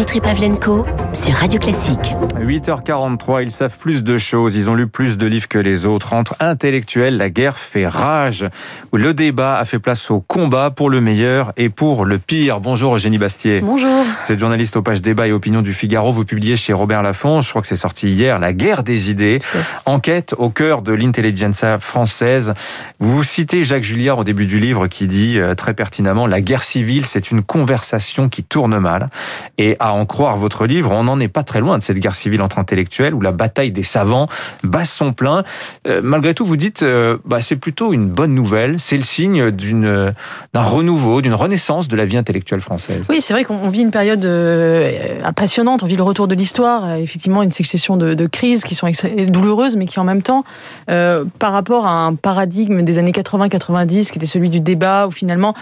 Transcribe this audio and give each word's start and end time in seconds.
Dimitri 0.00 0.22
Pavlenko 0.22 0.86
sur 1.12 1.34
Radio 1.34 1.60
Classique. 1.60 2.16
8h43, 2.40 3.42
ils 3.42 3.50
savent 3.50 3.76
plus 3.76 4.02
de 4.02 4.16
choses, 4.16 4.56
ils 4.56 4.70
ont 4.70 4.74
lu 4.74 4.86
plus 4.86 5.18
de 5.18 5.26
livres 5.26 5.46
que 5.46 5.58
les 5.58 5.84
autres. 5.84 6.14
Entre 6.14 6.36
intellectuels, 6.40 7.18
la 7.18 7.28
guerre 7.28 7.58
fait 7.58 7.86
rage. 7.86 8.46
Le 8.94 9.12
débat 9.12 9.58
a 9.58 9.64
fait 9.66 9.78
place 9.78 10.10
au 10.10 10.20
combat 10.20 10.70
pour 10.70 10.88
le 10.88 11.02
meilleur 11.02 11.52
et 11.58 11.68
pour 11.68 12.06
le 12.06 12.18
pire. 12.18 12.60
Bonjour 12.60 12.96
Eugénie 12.96 13.18
Bastier. 13.18 13.60
Bonjour. 13.60 14.04
Vous 14.24 14.32
êtes 14.32 14.38
journaliste 14.38 14.76
au 14.76 14.82
pages 14.82 15.02
débat 15.02 15.28
et 15.28 15.32
opinion 15.32 15.60
du 15.60 15.74
Figaro. 15.74 16.12
Vous 16.12 16.24
publiez 16.24 16.56
chez 16.56 16.72
Robert 16.72 17.02
Laffont, 17.02 17.42
je 17.42 17.50
crois 17.50 17.60
que 17.60 17.68
c'est 17.68 17.76
sorti 17.76 18.10
hier, 18.10 18.38
La 18.38 18.54
guerre 18.54 18.84
des 18.84 19.10
idées. 19.10 19.40
Enquête 19.84 20.34
au 20.38 20.48
cœur 20.48 20.80
de 20.80 20.94
l'intelligentsia 20.94 21.78
française. 21.78 22.54
Vous 23.00 23.22
citez 23.22 23.64
Jacques 23.64 23.84
Julliard 23.84 24.18
au 24.18 24.24
début 24.24 24.46
du 24.46 24.58
livre 24.58 24.86
qui 24.86 25.06
dit 25.06 25.38
euh, 25.38 25.54
très 25.54 25.74
pertinemment, 25.74 26.26
la 26.26 26.40
guerre 26.40 26.62
civile, 26.62 27.04
c'est 27.04 27.30
une 27.30 27.42
conversation 27.42 28.30
qui 28.30 28.44
tourne 28.44 28.78
mal. 28.78 29.10
Et 29.58 29.76
à 29.78 29.92
en 29.92 30.06
croire 30.06 30.38
votre 30.38 30.64
livre, 30.64 30.92
on 30.92 31.04
n'en 31.04 31.20
est 31.20 31.28
pas 31.28 31.42
très 31.42 31.60
loin 31.60 31.76
de 31.76 31.82
cette 31.82 31.98
guerre 31.98 32.14
civile 32.14 32.29
entre 32.38 32.58
intellectuels 32.58 33.14
où 33.14 33.20
la 33.20 33.32
bataille 33.32 33.72
des 33.72 33.82
savants 33.82 34.26
bat 34.62 34.84
son 34.84 35.12
plein. 35.12 35.44
Euh, 35.88 36.00
malgré 36.02 36.34
tout, 36.34 36.44
vous 36.44 36.56
dites, 36.56 36.82
euh, 36.82 37.16
bah, 37.24 37.40
c'est 37.40 37.56
plutôt 37.56 37.92
une 37.92 38.06
bonne 38.06 38.34
nouvelle. 38.34 38.78
C'est 38.78 38.96
le 38.96 39.02
signe 39.02 39.50
d'une 39.50 40.14
d'un 40.52 40.62
renouveau, 40.62 41.22
d'une 41.22 41.34
renaissance 41.34 41.88
de 41.88 41.96
la 41.96 42.04
vie 42.04 42.16
intellectuelle 42.16 42.60
française. 42.60 43.06
Oui, 43.08 43.20
c'est 43.20 43.32
vrai 43.32 43.44
qu'on 43.44 43.68
vit 43.68 43.82
une 43.82 43.90
période 43.90 44.24
euh, 44.24 45.20
passionnante. 45.32 45.82
On 45.82 45.86
vit 45.86 45.96
le 45.96 46.02
retour 46.02 46.28
de 46.28 46.34
l'histoire. 46.34 46.96
Effectivement, 46.96 47.42
une 47.42 47.52
succession 47.52 47.96
de, 47.96 48.14
de, 48.14 48.26
crises 48.26 48.64
qui 48.64 48.74
sont 48.74 48.90
douloureuses, 49.28 49.76
mais 49.76 49.86
qui 49.86 50.00
en 50.00 50.04
même 50.04 50.22
temps, 50.22 50.44
euh, 50.90 51.24
par 51.38 51.52
rapport 51.52 51.86
à 51.86 52.06
un 52.06 52.14
paradigme 52.14 52.82
des 52.82 52.98
années 52.98 53.12
80-90, 53.12 54.10
qui 54.10 54.18
était 54.18 54.26
celui 54.26 54.50
du 54.50 54.60
débat, 54.60 55.06
où 55.06 55.10
finalement 55.10 55.54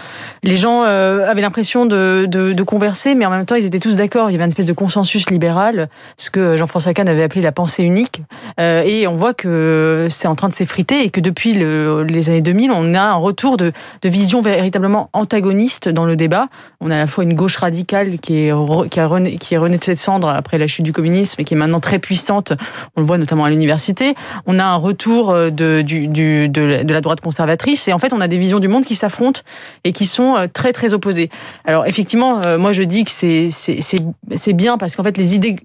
les 0.43 0.57
gens 0.57 0.83
euh, 0.85 1.29
avaient 1.29 1.41
l'impression 1.41 1.85
de, 1.85 2.25
de, 2.27 2.53
de 2.53 2.63
converser, 2.63 3.15
mais 3.15 3.25
en 3.25 3.29
même 3.29 3.45
temps, 3.45 3.55
ils 3.55 3.65
étaient 3.65 3.79
tous 3.79 3.95
d'accord. 3.95 4.29
Il 4.29 4.33
y 4.33 4.35
avait 4.35 4.45
une 4.45 4.49
espèce 4.49 4.65
de 4.65 4.73
consensus 4.73 5.29
libéral, 5.29 5.89
ce 6.17 6.29
que 6.29 6.57
Jean-François 6.59 6.93
Kahn 6.93 7.09
avait 7.09 7.23
appelé 7.23 7.41
la 7.41 7.51
pensée 7.51 7.83
unique. 7.83 8.21
Euh, 8.59 8.83
et 8.83 9.07
on 9.07 9.15
voit 9.15 9.33
que 9.33 10.07
c'est 10.09 10.27
en 10.27 10.35
train 10.35 10.49
de 10.49 10.53
s'effriter 10.53 11.03
et 11.03 11.09
que 11.09 11.19
depuis 11.19 11.53
le, 11.53 12.03
les 12.03 12.29
années 12.29 12.41
2000, 12.41 12.71
on 12.71 12.93
a 12.93 13.01
un 13.01 13.15
retour 13.15 13.57
de, 13.57 13.71
de 14.01 14.09
véritablement 14.43 15.09
antagoniste 15.13 15.89
dans 15.89 16.05
le 16.05 16.15
débat. 16.15 16.47
On 16.81 16.91
a 16.91 16.95
à 16.95 16.99
la 16.99 17.07
fois 17.07 17.23
une 17.23 17.33
gauche 17.33 17.57
radicale 17.57 18.19
qui 18.19 18.47
est, 18.47 18.53
qui, 18.89 18.99
a 18.99 19.09
qui 19.39 19.53
est 19.53 19.57
renée 19.57 19.77
de 19.77 19.83
cette 19.83 19.99
cendre 19.99 20.29
après 20.29 20.57
la 20.57 20.67
chute 20.67 20.85
du 20.85 20.93
communisme 20.93 21.41
et 21.41 21.43
qui 21.43 21.55
est 21.55 21.57
maintenant 21.57 21.79
très 21.79 21.99
puissante. 21.99 22.53
On 22.95 23.01
le 23.01 23.07
voit 23.07 23.17
notamment 23.17 23.45
à 23.45 23.49
l'université. 23.49 24.15
On 24.45 24.59
a 24.59 24.65
un 24.65 24.75
retour 24.75 25.33
de, 25.33 25.81
du, 25.81 26.07
du, 26.07 26.49
de, 26.49 26.83
la 26.85 27.01
droite 27.01 27.21
conservatrice 27.21 27.87
et 27.87 27.93
en 27.93 27.99
fait, 27.99 28.13
on 28.13 28.21
a 28.21 28.27
des 28.27 28.37
visions 28.37 28.59
du 28.59 28.67
monde 28.67 28.85
qui 28.85 28.95
s'affrontent 28.95 29.41
et 29.83 29.93
qui 29.93 30.05
sont 30.05 30.35
euh, 30.35 30.47
très 30.51 30.73
très 30.73 30.93
opposées. 30.93 31.29
Alors 31.65 31.85
effectivement, 31.85 32.41
euh, 32.45 32.57
moi 32.57 32.73
je 32.73 32.83
dis 32.83 33.03
que 33.03 33.11
c'est 33.11 34.53
bien 34.53 34.77
parce 34.77 34.95
qu'en 34.95 35.03
fait 35.03 35.17
les 35.17 35.35
idées 35.35 35.55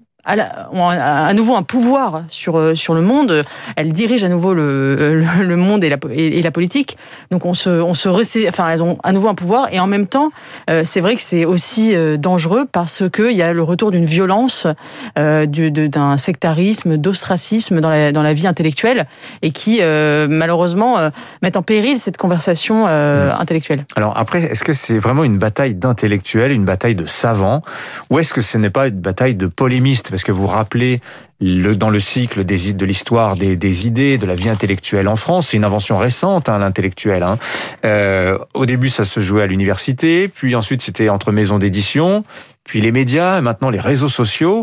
ont 0.71 0.89
à 0.89 1.33
nouveau 1.33 1.55
un 1.55 1.63
pouvoir 1.63 2.23
sur 2.29 2.57
euh, 2.57 2.75
sur 2.75 2.93
le 2.93 3.01
monde. 3.01 3.43
Elles 3.75 3.93
dirigent 3.93 4.25
à 4.25 4.29
nouveau 4.29 4.53
le, 4.53 5.23
le, 5.41 5.55
monde 5.55 5.83
et 5.83 5.89
la, 5.89 5.97
et, 6.11 6.41
la 6.41 6.51
politique. 6.51 6.97
Donc 7.31 7.45
on 7.45 7.53
se 7.53 7.69
on 7.69 7.93
se 7.93 8.09
enfin 8.47 8.69
elles 8.69 8.83
ont 8.83 8.97
à 9.03 9.11
nouveau 9.11 9.29
un 9.29 9.35
pouvoir 9.35 9.73
et 9.73 9.79
en 9.79 9.87
même 9.87 10.07
temps 10.07 10.31
euh, 10.69 10.83
c'est 10.85 10.99
vrai 10.99 11.15
que 11.15 11.21
c'est 11.21 11.45
aussi 11.45 11.95
euh, 11.95 12.17
dangereux 12.17 12.65
parce 12.71 13.03
que 13.11 13.31
il 13.31 13.37
y 13.37 13.41
a 13.41 13.53
le 13.53 13.63
retour 13.63 13.91
d'une 13.91 14.05
violence, 14.05 14.67
euh, 15.17 15.45
d'un 15.45 16.17
sectarisme, 16.17 16.97
d'ostracisme 16.97 17.81
dans 17.81 17.89
la 17.89 18.11
dans 18.11 18.23
la 18.23 18.33
vie 18.33 18.47
intellectuelle 18.47 19.05
et 19.41 19.51
qui 19.51 19.81
malheureusement 19.81 20.97
mettent 21.41 21.57
en 21.57 21.61
péril 21.61 21.99
cette 21.99 22.17
conversation 22.17 22.85
mmh. 22.85 23.35
intellectuelle. 23.39 23.85
Alors 23.95 24.17
après 24.17 24.43
est-ce 24.43 24.63
que 24.63 24.73
c'est 24.73 24.97
vraiment 24.97 25.23
une 25.23 25.37
bataille 25.37 25.75
d'intellectuels, 25.75 26.51
une 26.51 26.65
bataille 26.65 26.95
de 26.95 27.05
savants? 27.05 27.61
Ou 28.09 28.19
est-ce 28.19 28.33
que 28.33 28.41
ce 28.41 28.57
n'est 28.57 28.69
pas 28.69 28.87
une 28.87 28.99
bataille 28.99 29.35
de 29.35 29.47
polémistes? 29.47 30.14
Parce 30.15 30.23
que 30.23 30.31
vous 30.31 30.47
rappelez 30.47 31.01
le, 31.41 31.75
dans 31.75 31.89
le 31.89 31.99
cycle 31.99 32.45
des, 32.45 32.71
de 32.71 32.85
l'histoire 32.85 33.35
des, 33.35 33.85
idées, 33.85 34.17
de 34.17 34.25
la 34.25 34.33
vie 34.33 34.47
intellectuelle 34.47 35.09
en 35.09 35.17
France? 35.17 35.49
C'est 35.49 35.57
une 35.57 35.65
invention 35.65 35.97
récente, 35.97 36.47
hein, 36.47 36.59
l'intellectuel. 36.59 37.21
Hein. 37.21 37.37
Euh, 37.83 38.37
au 38.53 38.65
début, 38.65 38.87
ça 38.87 39.03
se 39.03 39.19
jouait 39.19 39.41
à 39.41 39.45
l'université, 39.45 40.29
puis 40.29 40.55
ensuite 40.55 40.81
c'était 40.81 41.09
entre 41.09 41.33
maisons 41.33 41.59
d'édition, 41.59 42.23
puis 42.63 42.79
les 42.79 42.93
médias, 42.93 43.41
maintenant 43.41 43.69
les 43.69 43.81
réseaux 43.81 44.07
sociaux 44.07 44.61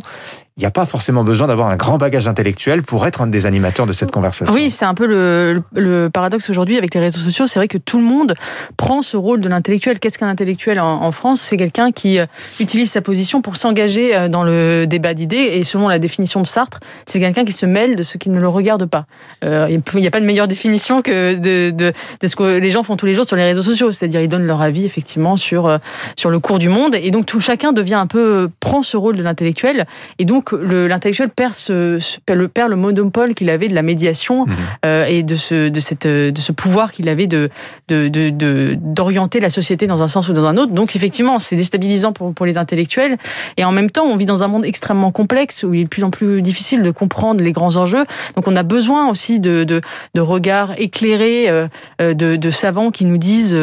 il 0.58 0.60
n'y 0.60 0.66
a 0.66 0.70
pas 0.70 0.84
forcément 0.84 1.24
besoin 1.24 1.46
d'avoir 1.46 1.68
un 1.68 1.76
grand 1.76 1.96
bagage 1.96 2.28
intellectuel 2.28 2.82
pour 2.82 3.06
être 3.06 3.22
un 3.22 3.26
des 3.26 3.46
animateurs 3.46 3.86
de 3.86 3.94
cette 3.94 4.10
conversation. 4.10 4.52
Oui, 4.52 4.68
c'est 4.68 4.84
un 4.84 4.92
peu 4.92 5.06
le, 5.06 6.10
paradoxe 6.12 6.50
aujourd'hui 6.50 6.76
avec 6.76 6.94
les 6.94 7.00
réseaux 7.00 7.20
sociaux. 7.20 7.46
C'est 7.46 7.58
vrai 7.58 7.68
que 7.68 7.78
tout 7.78 7.96
le 7.96 8.04
monde 8.04 8.34
prend 8.76 9.00
ce 9.00 9.16
rôle 9.16 9.40
de 9.40 9.48
l'intellectuel. 9.48 9.98
Qu'est-ce 9.98 10.18
qu'un 10.18 10.28
intellectuel 10.28 10.78
en, 10.78 11.10
France? 11.10 11.40
C'est 11.40 11.56
quelqu'un 11.56 11.90
qui 11.90 12.18
euh, 12.18 12.26
utilise 12.60 12.90
sa 12.90 13.00
position 13.00 13.40
pour 13.40 13.56
s'engager 13.56 14.14
euh, 14.14 14.28
dans 14.28 14.44
le 14.44 14.86
débat 14.86 15.14
d'idées. 15.14 15.52
Et 15.54 15.64
selon 15.64 15.88
la 15.88 15.98
définition 15.98 16.42
de 16.42 16.46
Sartre, 16.46 16.80
c'est 17.06 17.18
quelqu'un 17.18 17.46
qui 17.46 17.52
se 17.52 17.64
mêle 17.64 17.96
de 17.96 18.02
ce 18.02 18.18
qui 18.18 18.28
ne 18.28 18.38
le 18.38 18.48
regarde 18.48 18.84
pas. 18.84 19.06
Euh, 19.44 19.68
il 19.70 20.00
n'y 20.00 20.06
a 20.06 20.10
pas 20.10 20.20
de 20.20 20.26
meilleure 20.26 20.48
définition 20.48 21.00
que 21.00 21.32
de, 21.32 21.70
de, 21.70 21.94
de, 22.20 22.26
ce 22.26 22.36
que 22.36 22.58
les 22.58 22.70
gens 22.70 22.82
font 22.82 22.96
tous 22.96 23.06
les 23.06 23.14
jours 23.14 23.24
sur 23.24 23.36
les 23.36 23.44
réseaux 23.44 23.62
sociaux. 23.62 23.90
C'est-à-dire 23.90 24.20
ils 24.20 24.28
donnent 24.28 24.46
leur 24.46 24.60
avis 24.60 24.84
effectivement 24.84 25.36
sur, 25.36 25.78
sur 26.14 26.28
le 26.28 26.38
cours 26.40 26.58
du 26.58 26.68
monde. 26.68 26.94
Et 26.94 27.10
donc 27.10 27.24
tout 27.24 27.40
chacun 27.40 27.72
devient 27.72 27.94
un 27.94 28.06
peu, 28.06 28.50
prend 28.60 28.82
ce 28.82 28.98
rôle 28.98 29.16
de 29.16 29.22
l'intellectuel. 29.22 29.86
Et 30.18 30.26
donc 30.26 30.41
donc 30.42 30.60
l'intellectuel 30.60 31.28
perd, 31.28 31.54
ce, 31.54 31.98
le, 32.28 32.48
perd 32.48 32.70
le 32.70 32.76
monopole 32.76 33.34
qu'il 33.34 33.50
avait 33.50 33.68
de 33.68 33.74
la 33.74 33.82
médiation 33.82 34.46
mhm. 34.46 34.54
euh, 34.86 35.04
et 35.04 35.22
de 35.22 35.36
ce, 35.36 35.68
de, 35.68 35.80
cette, 35.80 36.06
de 36.06 36.40
ce 36.40 36.52
pouvoir 36.52 36.92
qu'il 36.92 37.08
avait 37.08 37.26
de, 37.26 37.50
d'orienter 37.88 39.40
la 39.40 39.50
société 39.50 39.86
dans 39.86 40.02
un 40.02 40.08
sens 40.08 40.28
ou 40.28 40.32
dans 40.32 40.46
un 40.46 40.56
autre. 40.56 40.72
Donc 40.72 40.96
effectivement, 40.96 41.38
c'est 41.38 41.56
déstabilisant 41.56 42.12
pour, 42.12 42.32
pour 42.34 42.46
les 42.46 42.58
intellectuels. 42.58 43.16
Et 43.56 43.64
en 43.64 43.72
même 43.72 43.90
temps, 43.90 44.04
on 44.04 44.16
vit 44.16 44.26
dans 44.26 44.42
un 44.42 44.48
monde 44.48 44.64
extrêmement 44.64 45.12
complexe 45.12 45.62
où 45.62 45.74
il 45.74 45.82
est 45.82 45.84
de 45.84 45.88
plus 45.88 46.04
en 46.04 46.10
plus 46.10 46.42
difficile 46.42 46.82
de 46.82 46.90
comprendre 46.90 47.42
les 47.42 47.52
grands 47.52 47.76
enjeux. 47.76 48.04
Donc 48.34 48.48
on 48.48 48.56
a 48.56 48.62
besoin 48.62 49.08
aussi 49.08 49.38
de, 49.38 49.64
de, 49.64 49.80
de 50.14 50.20
regards 50.20 50.74
éclairés, 50.78 51.48
euh, 51.48 51.68
euh, 52.00 52.14
de, 52.14 52.36
de 52.36 52.50
savants 52.50 52.90
qui 52.90 53.04
nous 53.04 53.18
disent 53.18 53.56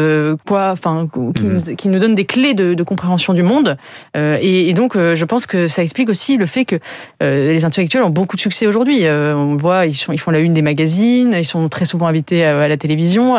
quoi, 0.47 0.72
enfin, 0.72 1.07
qui, 1.35 1.46
mhm. 1.46 1.53
nous, 1.53 1.75
qui 1.75 1.88
nous 1.90 2.00
donnent 2.00 2.16
des 2.16 2.25
clés 2.25 2.53
de, 2.53 2.73
de 2.73 2.84
compréhension 2.84 3.34
du 3.34 3.44
monde. 3.44 3.78
Et, 4.16 4.69
et 4.69 4.73
donc, 4.73 4.96
je 4.96 5.25
pense 5.25 5.46
que 5.46 5.67
ça 5.67 5.84
explique 5.84 6.09
aussi 6.09 6.38
le 6.38 6.46
fait 6.46 6.66
que 6.69 6.80
euh, 7.24 7.52
les 7.52 7.66
intellectuels 7.66 8.03
ont 8.03 8.09
beaucoup 8.09 8.35
de 8.35 8.41
succès 8.41 8.68
aujourd'hui. 8.68 9.06
Euh, 9.06 9.35
on 9.35 9.56
voit, 9.56 9.85
ils, 9.85 9.94
sont, 9.94 10.13
ils 10.13 10.19
font 10.19 10.31
la 10.31 10.40
une 10.40 10.53
des 10.53 10.62
magazines, 10.62 11.35
ils 11.38 11.46
sont 11.46 11.68
très 11.69 11.85
souvent 11.85 12.07
invités 12.07 12.46
à, 12.46 12.68
la 12.68 12.78
télévision, 12.78 13.38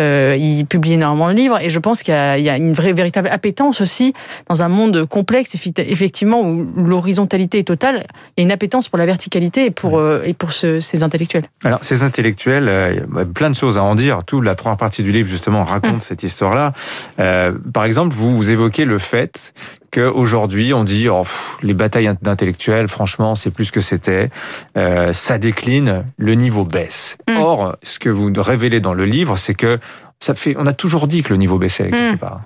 euh, 0.00 0.36
ils 0.38 0.64
publient 0.64 0.94
énormément 0.94 1.28
de 1.28 1.34
livres, 1.34 1.58
et 1.60 1.70
je 1.70 1.78
pense 1.78 2.02
qu'il 2.02 2.14
y, 2.14 2.42
y 2.42 2.50
a, 2.50 2.56
une 2.56 2.72
vraie, 2.72 2.92
véritable 2.92 3.28
appétence 3.28 3.80
aussi 3.80 4.14
dans 4.48 4.62
un 4.62 4.68
monde 4.68 5.06
complexe, 5.06 5.54
effectivement, 5.54 6.40
où 6.40 6.66
l'horizontalité 6.76 7.58
est 7.58 7.64
totale. 7.64 8.06
Il 8.36 8.40
y 8.40 8.42
a 8.42 8.44
une 8.44 8.52
appétence 8.52 8.88
pour 8.88 8.98
la 8.98 9.06
verticalité 9.06 9.66
et 9.66 9.70
pour, 9.70 10.00
et 10.24 10.32
pour 10.32 10.52
ce, 10.52 10.80
ces 10.80 11.02
intellectuels. 11.02 11.44
Alors, 11.64 11.80
ces 11.82 12.02
intellectuels, 12.02 12.70
il 12.92 13.16
y 13.16 13.20
a 13.20 13.24
plein 13.24 13.50
de 13.50 13.54
choses 13.54 13.78
à 13.78 13.82
en 13.82 13.94
dire. 13.94 14.20
Tout 14.26 14.40
la 14.40 14.54
première 14.54 14.78
partie 14.78 15.02
du 15.02 15.12
livre, 15.12 15.28
justement, 15.28 15.64
raconte 15.64 15.94
hum. 15.94 16.00
cette 16.00 16.22
histoire-là. 16.22 16.72
par 17.16 17.84
exemple, 17.84 18.14
vous, 18.14 18.36
vous 18.36 18.50
évoquez 18.50 18.84
le 18.84 18.98
fait 18.98 19.52
qu'aujourd'hui, 19.90 20.72
on 20.72 20.84
dit 20.84 21.08
oh, 21.08 21.24
les 21.62 21.74
batailles 21.74 22.10
d'intellectuels, 22.22 22.88
franchement, 22.88 23.34
c'est 23.34 23.50
plus 23.50 23.70
que 23.70 23.80
c'était. 23.80 24.30
Euh, 24.76 25.12
ça 25.12 25.38
décline, 25.38 26.04
le 26.16 26.34
niveau 26.34 26.64
baisse. 26.64 27.16
Mm. 27.28 27.36
Or, 27.38 27.76
ce 27.82 27.98
que 27.98 28.08
vous 28.08 28.32
révélez 28.36 28.80
dans 28.80 28.94
le 28.94 29.04
livre, 29.04 29.36
c'est 29.36 29.54
que 29.54 29.78
ça 30.22 30.34
fait, 30.34 30.54
on 30.58 30.66
a 30.66 30.74
toujours 30.74 31.06
dit 31.08 31.22
que 31.22 31.30
le 31.30 31.38
niveau 31.38 31.58
baissait 31.58 31.90
quelque 31.90 32.14
mm. 32.14 32.18
part. 32.18 32.42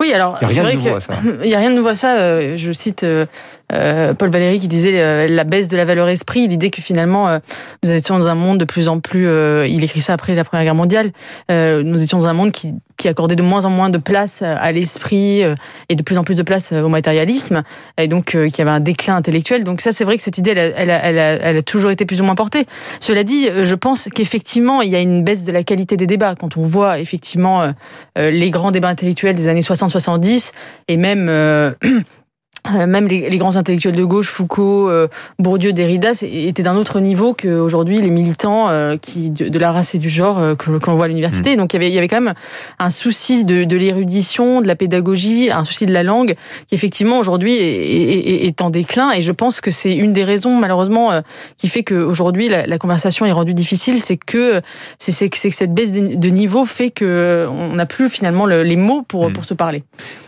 Oui, 0.00 0.12
alors 0.12 0.38
il 0.42 0.48
n'y 0.48 0.58
a 0.58 0.62
rien 0.62 0.70
de 0.72 0.76
nouveau 0.76 0.96
à 0.96 1.00
ça. 1.00 1.14
Il 1.42 1.48
n'y 1.48 1.54
a 1.54 1.58
rien 1.58 1.70
de 1.70 1.76
nouveau 1.76 1.90
à 1.90 1.96
ça. 1.96 2.16
Euh, 2.16 2.56
je 2.58 2.72
cite 2.72 3.04
euh, 3.04 3.26
Paul 3.70 4.30
Valéry 4.30 4.58
qui 4.58 4.68
disait 4.68 5.00
euh, 5.00 5.26
la 5.28 5.44
baisse 5.44 5.68
de 5.68 5.76
la 5.76 5.84
valeur 5.84 6.08
esprit, 6.08 6.48
l'idée 6.48 6.70
que 6.70 6.82
finalement 6.82 7.28
euh, 7.28 7.38
nous 7.82 7.90
étions 7.90 8.18
dans 8.18 8.28
un 8.28 8.34
monde 8.34 8.58
de 8.58 8.64
plus 8.64 8.88
en 8.88 9.00
plus, 9.00 9.26
il 9.68 9.84
écrit 9.84 10.00
ça 10.00 10.12
après 10.12 10.34
la 10.34 10.44
Première 10.44 10.64
Guerre 10.64 10.74
mondiale, 10.74 11.12
nous 11.48 12.02
étions 12.02 12.18
dans 12.18 12.26
un 12.26 12.32
monde 12.32 12.52
qui, 12.52 12.74
qui 12.96 13.08
accordait 13.08 13.36
de 13.36 13.42
moins 13.42 13.64
en 13.64 13.70
moins 13.70 13.90
de 13.90 13.98
place 13.98 14.42
à 14.42 14.72
l'esprit 14.72 15.42
et 15.88 15.94
de 15.94 16.02
plus 16.02 16.18
en 16.18 16.24
plus 16.24 16.36
de 16.36 16.42
place 16.42 16.72
au 16.72 16.88
matérialisme, 16.88 17.62
et 17.98 18.08
donc 18.08 18.36
qui 18.52 18.62
avait 18.62 18.70
un 18.70 18.80
déclin 18.80 19.16
intellectuel. 19.16 19.64
Donc 19.64 19.80
ça, 19.80 19.92
c'est 19.92 20.04
vrai 20.04 20.16
que 20.16 20.22
cette 20.22 20.38
idée, 20.38 20.50
elle 20.50 20.58
a, 20.58 20.64
elle, 20.64 20.90
elle, 20.90 21.40
elle 21.42 21.56
a, 21.56 21.62
toujours 21.62 21.90
été 21.90 22.04
plus 22.04 22.20
ou 22.20 22.24
moins 22.24 22.34
portée. 22.34 22.66
Cela 23.00 23.24
dit, 23.24 23.48
je 23.62 23.74
pense 23.74 24.08
qu'effectivement, 24.14 24.82
il 24.82 24.90
y 24.90 24.96
a 24.96 25.00
une 25.00 25.24
baisse 25.24 25.44
de 25.44 25.52
la 25.52 25.62
qualité 25.62 25.96
des 25.96 26.06
débats 26.06 26.34
quand 26.38 26.56
on 26.56 26.62
voit 26.62 26.98
effectivement 26.98 27.72
les 28.16 28.50
grands 28.50 28.70
débats 28.70 28.88
intellectuels 28.88 29.34
des 29.34 29.48
années 29.48 29.60
60-70 29.60 30.52
et 30.88 30.96
même 30.96 31.28
euh, 31.28 31.72
même 32.70 33.08
les, 33.08 33.28
les, 33.28 33.38
grands 33.38 33.56
intellectuels 33.56 33.96
de 33.96 34.04
gauche, 34.04 34.28
Foucault, 34.28 34.88
euh, 34.88 35.08
Bourdieu, 35.38 35.72
Derrida, 35.72 36.12
étaient 36.22 36.62
d'un 36.62 36.76
autre 36.76 37.00
niveau 37.00 37.34
qu'aujourd'hui 37.34 38.00
les 38.00 38.10
militants 38.10 38.68
euh, 38.68 38.96
qui 38.96 39.30
de, 39.30 39.58
la 39.58 39.72
race 39.72 39.94
et 39.94 39.98
du 39.98 40.08
genre 40.08 40.56
que, 40.56 40.70
l'on 40.70 40.94
voit 40.94 41.06
à 41.06 41.08
l'université. 41.08 41.54
Mmh. 41.54 41.58
Donc 41.58 41.72
il 41.72 41.76
y, 41.76 41.78
avait, 41.78 41.88
il 41.88 41.94
y 41.94 41.98
avait 41.98 42.08
quand 42.08 42.20
même 42.20 42.34
un 42.78 42.90
souci 42.90 43.44
de, 43.44 43.64
de 43.64 43.76
l'érudition, 43.76 44.60
de 44.60 44.68
la 44.68 44.76
pédagogie, 44.76 45.50
un 45.50 45.64
souci 45.64 45.86
de 45.86 45.92
la 45.92 46.02
langue 46.02 46.36
qui 46.68 46.74
effectivement 46.74 47.18
aujourd'hui 47.18 47.56
est, 47.56 48.44
est, 48.44 48.46
est, 48.46 48.60
en 48.60 48.70
déclin. 48.70 49.10
Et 49.12 49.22
je 49.22 49.32
pense 49.32 49.60
que 49.60 49.70
c'est 49.70 49.94
une 49.94 50.12
des 50.12 50.24
raisons 50.24 50.56
malheureusement 50.56 51.22
qui 51.56 51.68
fait 51.68 51.82
qu'aujourd'hui 51.82 52.48
la, 52.48 52.66
la 52.66 52.78
conversation 52.78 53.26
est 53.26 53.32
rendue 53.32 53.54
difficile, 53.54 54.00
c'est 54.00 54.16
que 54.16 54.60
c'est 54.98 55.28
que 55.28 55.36
cette 55.36 55.74
baisse 55.74 55.92
de 55.92 56.28
niveau 56.28 56.64
fait 56.64 56.90
que 56.90 57.46
on 57.50 57.74
n'a 57.74 57.86
plus 57.86 58.08
finalement 58.08 58.46
les 58.46 58.76
mots 58.76 59.02
pour, 59.02 59.28
mmh. 59.28 59.32
pour 59.32 59.44
se 59.44 59.54
parler. 59.54 59.82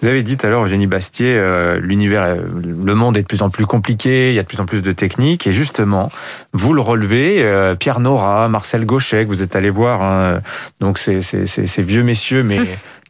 Vous 0.05 0.11
avez 0.11 0.23
dit 0.23 0.37
tout 0.37 0.47
à 0.47 0.51
l'heure, 0.51 0.65
Eugénie 0.65 0.87
Bastier, 0.87 1.41
l'univers 1.81 2.35
dire, 2.35 2.45
le 2.45 2.95
monde 2.95 3.17
est 3.17 3.23
de 3.23 3.27
plus 3.27 3.41
en 3.41 3.49
plus 3.49 3.65
compliqué, 3.65 4.29
il 4.29 4.35
y 4.35 4.39
a 4.39 4.43
de 4.43 4.47
plus 4.47 4.61
en 4.61 4.67
plus 4.67 4.83
de 4.83 4.93
techniques, 4.93 5.47
et 5.47 5.53
justement, 5.53 6.12
vous 6.53 6.75
le 6.75 6.83
relevez, 6.83 7.75
Pierre 7.79 8.01
Nora, 8.01 8.51
Marcel 8.51 8.85
Gauchet, 8.85 9.25
que 9.25 9.29
vous 9.29 9.43
êtes 9.43 9.56
allé 9.56 9.71
voir, 9.71 10.03
hein, 10.03 10.43
donc 10.79 10.99
ces, 10.99 11.23
ces 11.23 11.83
vieux 11.83 12.03
messieurs, 12.03 12.43
mais 12.43 12.61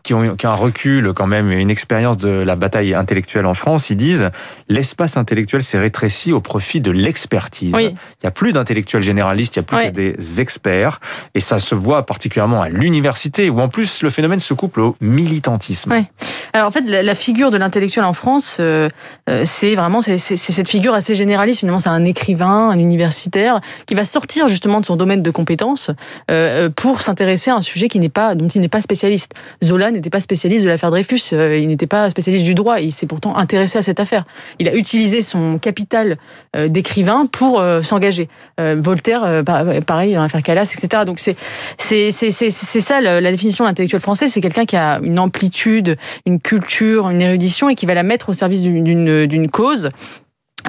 qui 0.05 0.13
ont, 0.13 0.37
qui 0.37 0.47
ont 0.47 0.51
un 0.51 0.55
recul 0.55 1.13
quand 1.15 1.27
même, 1.27 1.51
une 1.51 1.71
expérience 1.71 2.19
de 2.19 2.29
la 2.29 2.57
bataille 2.57 2.95
intellectuelle 2.95 3.47
en 3.47 3.55
France, 3.55 3.91
ils 3.91 3.97
disent 3.97 4.31
l'espace 4.69 5.17
intellectuel 5.17 5.63
s'est 5.63 5.79
rétréci 5.79 6.31
au 6.31 6.41
profit 6.41 6.81
de 6.81 6.91
l'expertise. 6.91 7.75
Il 7.81 7.89
n'y 7.89 8.29
a 8.29 8.31
plus 8.31 8.53
d'intellectuels 8.53 9.03
généralistes, 9.03 9.57
il 9.57 9.61
n'y 9.61 9.65
a 9.65 9.67
plus 9.67 9.89
que 9.89 9.95
des 9.95 10.41
experts, 10.41 11.01
et 11.35 11.41
ça 11.41 11.59
se 11.59 11.75
voit 11.75 12.05
particulièrement 12.05 12.63
à 12.63 12.69
l'université, 12.69 13.49
où 13.51 13.61
en 13.61 13.69
plus 13.69 14.03
le 14.03 14.11
phénomène 14.11 14.41
se 14.41 14.55
couple 14.55 14.81
au 14.81 14.97
militantisme. 15.01 15.91
Oui. 15.93 16.05
Alors 16.55 16.69
en 16.69 16.71
fait, 16.71 16.83
la, 16.83 17.15
figure 17.17 17.51
de 17.51 17.57
l'intellectuel 17.57 18.05
en 18.05 18.13
France, 18.13 18.59
euh, 18.61 18.89
euh, 19.29 19.43
c'est 19.45 19.75
vraiment 19.75 20.01
c'est 20.01 20.19
cette 20.19 20.69
figure 20.69 20.95
assez 20.95 21.17
généraliste. 21.17 21.59
Finalement, 21.59 21.81
c'est 21.81 21.89
un 21.89 22.05
écrivain, 22.05 22.71
un 22.71 22.79
universitaire 22.79 23.61
qui 23.87 23.95
va 23.95 24.05
sortir 24.05 24.47
justement 24.47 24.81
de 24.81 24.87
son 24.87 24.95
domaine 24.95 25.21
de 25.21 25.31
compétences 25.33 25.91
euh, 26.31 26.71
pour 26.71 27.03
s'intéresser 27.03 27.51
à 27.51 27.57
un 27.57 27.61
sujet 27.61 27.89
qui 27.89 27.99
n'est 27.99 28.09
pas 28.09 28.37
dont 28.37 28.47
il 28.47 28.61
n'est 28.61 28.69
pas 28.69 28.81
spécialiste. 28.81 29.35
Zola 29.65 29.91
n'était 29.91 30.11
pas 30.11 30.21
spécialiste 30.21 30.65
de 30.65 30.69
l'affaire 30.69 30.91
Dreyfus, 30.91 31.33
euh, 31.33 31.59
il 31.59 31.67
n'était 31.67 31.89
pas 31.89 32.09
spécialiste 32.09 32.45
du 32.45 32.55
droit, 32.55 32.79
il 32.79 32.93
s'est 32.93 33.07
pourtant 33.07 33.37
intéressé 33.37 33.79
à 33.79 33.83
cette 33.83 33.99
affaire. 33.99 34.25
Il 34.61 34.69
a 34.69 34.77
utilisé 34.77 35.23
son 35.23 35.59
capital 35.59 36.19
euh, 36.55 36.69
d'écrivain 36.69 37.27
pour 37.27 37.59
euh, 37.59 37.83
s'engager. 37.83 38.29
Voltaire, 38.57 39.43
pareil, 39.85 40.15
dans 40.15 40.23
l'affaire 40.23 40.43
Calas, 40.43 40.73
etc. 40.77 41.03
Donc 41.05 41.19
c'est 41.19 41.37
c'est 41.79 42.13
ça 42.13 43.01
la 43.01 43.31
définition 43.33 43.65
de 43.65 43.69
l'intellectuel 43.69 44.01
français, 44.01 44.29
c'est 44.29 44.41
quelqu'un 44.41 44.65
qui 44.65 44.77
a 44.77 45.01
une 45.03 45.19
amplitude, 45.19 45.97
une 46.25 46.39
culture, 46.45 47.09
une 47.11 47.21
érudition 47.21 47.69
et 47.69 47.75
qui 47.75 47.87
va 47.87 47.95
la 47.95 48.05
mettre 48.05 48.29
au 48.29 48.33
service 48.33 48.63
d'une 48.63 49.51
cause 49.51 49.91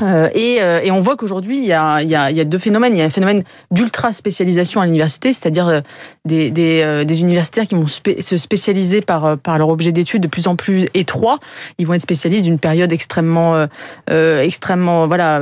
euh, 0.01 0.29
et, 0.33 0.61
euh, 0.61 0.81
et, 0.83 0.91
on 0.91 0.99
voit 0.99 1.15
qu'aujourd'hui, 1.15 1.57
il, 1.57 1.65
y 1.65 1.73
a, 1.73 2.01
il, 2.01 2.09
y 2.09 2.15
a, 2.15 2.29
il 2.29 2.37
y 2.37 2.41
a 2.41 2.45
deux 2.45 2.57
phénomènes. 2.57 2.95
Il 2.95 2.99
y 2.99 3.01
a 3.01 3.05
un 3.05 3.09
phénomène 3.09 3.43
d'ultra 3.71 4.11
spécialisation 4.11 4.81
à 4.81 4.85
l'université, 4.85 5.31
c'est-à-dire 5.31 5.67
euh, 5.67 5.81
des, 6.25 6.51
des, 6.51 7.05
des, 7.05 7.19
universitaires 7.21 7.65
qui 7.65 7.75
vont 7.75 7.87
se 7.87 8.37
spécialiser 8.37 9.01
par, 9.01 9.37
par 9.37 9.57
leur 9.57 9.69
objet 9.69 9.91
d'étude 9.91 10.21
de 10.21 10.27
plus 10.27 10.47
en 10.47 10.55
plus 10.55 10.87
étroit. 10.93 11.39
Ils 11.77 11.87
vont 11.87 11.93
être 11.93 12.01
spécialistes 12.01 12.43
d'une 12.43 12.59
période 12.59 12.91
extrêmement, 12.91 13.67
euh, 14.09 14.41
extrêmement, 14.41 15.07
voilà, 15.07 15.39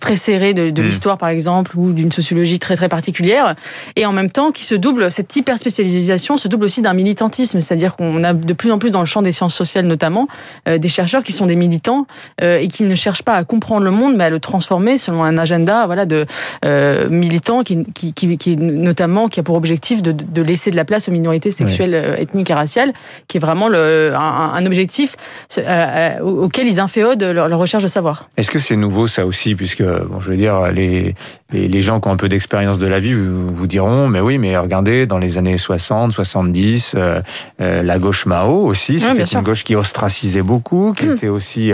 très 0.00 0.16
serrée 0.16 0.54
de, 0.54 0.70
de 0.70 0.82
mmh. 0.82 0.84
l'histoire, 0.84 1.18
par 1.18 1.28
exemple, 1.28 1.72
ou 1.76 1.92
d'une 1.92 2.12
sociologie 2.12 2.58
très 2.58 2.76
très 2.76 2.88
particulière. 2.88 3.54
Et 3.96 4.06
en 4.06 4.12
même 4.12 4.30
temps, 4.30 4.50
qui 4.50 4.64
se 4.64 4.74
double, 4.74 5.10
cette 5.10 5.34
hyper 5.36 5.58
spécialisation 5.58 6.38
se 6.38 6.48
double 6.48 6.64
aussi 6.64 6.80
d'un 6.80 6.94
militantisme, 6.94 7.60
c'est-à-dire 7.60 7.96
qu'on 7.96 8.24
a 8.24 8.32
de 8.32 8.52
plus 8.52 8.72
en 8.72 8.78
plus 8.78 8.90
dans 8.90 9.00
le 9.00 9.06
champ 9.06 9.22
des 9.22 9.32
sciences 9.32 9.54
sociales 9.54 9.86
notamment 9.86 10.28
des 10.66 10.88
chercheurs 10.88 11.22
qui 11.22 11.32
sont 11.32 11.46
des 11.46 11.56
militants 11.56 12.06
et 12.40 12.68
qui 12.68 12.84
ne 12.84 12.94
cherchent 12.94 13.22
pas 13.22 13.34
à 13.34 13.44
comprendre 13.74 13.90
le 13.90 13.96
monde, 13.96 14.16
mais 14.16 14.24
à 14.24 14.30
le 14.30 14.38
transformer 14.38 14.98
selon 14.98 15.24
un 15.24 15.36
agenda 15.36 15.86
voilà 15.86 16.06
de 16.06 16.26
euh, 16.64 17.08
militant 17.08 17.64
qui, 17.64 17.84
qui, 17.92 18.12
qui, 18.12 18.38
qui, 18.38 18.56
notamment 18.56 19.28
qui 19.28 19.40
a 19.40 19.42
pour 19.42 19.56
objectif 19.56 20.00
de, 20.00 20.12
de 20.12 20.42
laisser 20.42 20.70
de 20.70 20.76
la 20.76 20.84
place 20.84 21.08
aux 21.08 21.12
minorités 21.12 21.50
sexuelles, 21.50 21.94
euh, 21.94 22.16
ethniques 22.16 22.50
et 22.50 22.54
raciales, 22.54 22.92
qui 23.26 23.38
est 23.38 23.40
vraiment 23.40 23.66
le, 23.66 24.12
un, 24.14 24.52
un 24.54 24.66
objectif 24.66 25.16
euh, 25.58 25.62
euh, 25.66 26.20
auquel 26.20 26.68
ils 26.68 26.78
inféodent 26.78 27.24
leur, 27.24 27.48
leur 27.48 27.58
recherche 27.58 27.82
de 27.82 27.88
savoir. 27.88 28.28
Est-ce 28.36 28.50
que 28.50 28.60
c'est 28.60 28.76
nouveau 28.76 29.08
ça 29.08 29.26
aussi, 29.26 29.56
puisque 29.56 29.82
bon, 29.82 30.20
je 30.20 30.30
veux 30.30 30.36
dire 30.36 30.70
les 30.70 31.14
les, 31.52 31.68
les 31.68 31.80
gens 31.80 32.00
qui 32.00 32.08
ont 32.08 32.12
un 32.12 32.16
peu 32.16 32.28
d'expérience 32.28 32.78
de 32.78 32.86
la 32.86 32.98
vie 32.98 33.12
vous, 33.12 33.54
vous, 33.54 33.66
diront, 33.66 34.08
mais 34.08 34.20
oui, 34.20 34.38
mais 34.38 34.56
regardez 34.56 35.06
dans 35.06 35.18
les 35.18 35.38
années 35.38 35.56
60, 35.56 36.10
70, 36.12 36.96
euh, 36.96 37.20
la 37.58 37.98
gauche 37.98 38.26
Mao 38.26 38.66
aussi, 38.66 38.98
c'était 38.98 39.24
une 39.24 39.42
gauche 39.42 39.62
qui 39.62 39.76
ostracisait 39.76 40.42
beaucoup, 40.42 40.92
qui 40.96 41.06
mmh. 41.06 41.12
était 41.12 41.28
aussi 41.28 41.72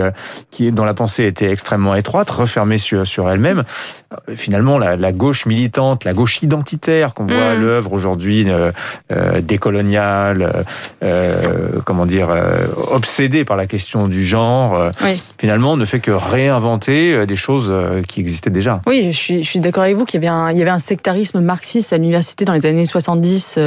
qui 0.51 0.71
dont 0.71 0.85
la 0.85 0.93
pensée 0.93 1.25
était 1.25 1.51
extrêmement 1.51 1.90
étroite, 1.95 2.29
refermée 2.29 2.77
sur, 2.77 3.05
sur 3.05 3.29
elle-même. 3.29 3.63
Euh, 4.11 4.35
finalement, 4.35 4.77
la, 4.77 4.95
la, 4.95 5.11
gauche 5.11 5.45
militante, 5.45 6.03
la 6.03 6.13
gauche 6.13 6.41
identitaire 6.41 7.13
qu'on 7.13 7.25
voit 7.25 7.51
à 7.51 7.55
mm. 7.55 7.61
l'œuvre 7.61 7.93
aujourd'hui, 7.93 8.45
euh, 8.47 8.71
euh, 9.11 9.41
décoloniale, 9.41 10.65
comment 11.85 12.05
dire, 12.05 12.29
obsédée 12.91 13.45
par 13.45 13.57
la 13.57 13.65
question 13.65 14.07
du 14.07 14.25
genre, 14.25 14.91
oui. 15.03 15.21
finalement, 15.37 15.77
ne 15.77 15.85
fait 15.85 15.99
que 15.99 16.11
réinventer 16.11 17.25
des 17.25 17.35
choses 17.35 17.71
qui 18.07 18.19
existaient 18.19 18.49
déjà. 18.49 18.81
Oui, 18.87 19.11
je 19.11 19.17
suis, 19.17 19.43
je 19.43 19.49
suis 19.49 19.59
d'accord 19.59 19.83
avec 19.83 19.95
vous 19.95 20.05
qu'il 20.05 20.21
y 20.21 20.25
avait 20.25 20.33
un, 20.33 20.51
il 20.51 20.57
y 20.57 20.61
avait 20.61 20.71
un 20.71 20.79
sectarisme 20.79 21.39
marxiste 21.39 21.93
à 21.93 21.97
l'université 21.97 22.45
dans 22.45 22.53
les 22.53 22.65
années 22.65 22.85
70, 22.85 23.59